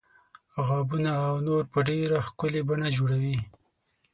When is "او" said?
1.27-1.35